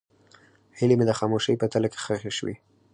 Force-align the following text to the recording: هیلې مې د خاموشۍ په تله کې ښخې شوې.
هیلې 0.77 0.95
مې 0.97 1.05
د 1.07 1.11
خاموشۍ 1.19 1.55
په 1.59 1.65
تله 1.71 1.87
کې 1.93 1.99
ښخې 2.03 2.31
شوې. 2.37 2.55